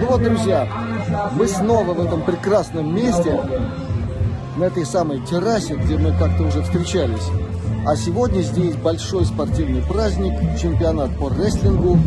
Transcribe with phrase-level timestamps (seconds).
[0.00, 0.68] Ну вот, друзья,
[1.32, 3.40] мы снова в этом прекрасном месте,
[4.56, 7.28] на этой самой террасе, где мы как-то уже встречались.
[7.86, 11.98] А сегодня здесь большой спортивный праздник, чемпионат по рестлингу.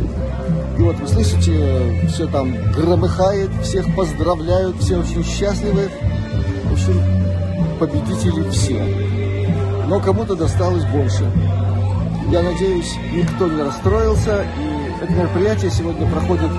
[0.77, 5.89] И вот вы слышите, все там громыхает, всех поздравляют, все очень счастливы.
[6.65, 7.01] В общем,
[7.79, 8.83] победители все.
[9.87, 11.31] Но кому-то досталось больше.
[12.31, 14.43] Я надеюсь, никто не расстроился.
[14.43, 16.51] И это мероприятие сегодня проходит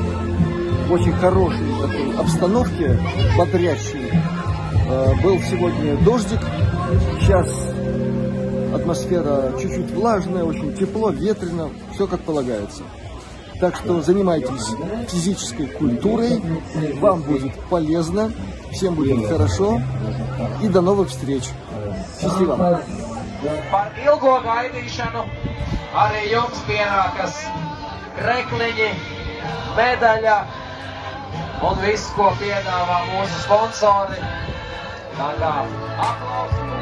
[0.88, 2.98] в очень хорошей такой обстановке,
[3.36, 4.10] бодрящей.
[4.88, 6.41] Э, был сегодня дождик,
[7.20, 7.48] сейчас
[8.74, 12.82] атмосфера чуть-чуть влажная, очень тепло, ветрено, все как полагается.
[13.60, 14.75] Так что занимайтесь
[15.08, 16.42] физической культурой,
[16.98, 18.32] вам будет полезно,
[18.72, 19.82] всем будет хорошо
[20.62, 21.44] и до новых встреч.
[22.20, 22.80] Счастливо!
[23.72, 25.22] Par ilgo gaidīšanu
[25.97, 27.38] arī jums pienākas
[28.19, 28.91] krekliņi,
[29.78, 30.36] medaļa
[31.70, 34.20] un viss, ko piedāvā mūsu sponsori.
[35.20, 35.55] Tā kā
[36.11, 36.80] aplausi!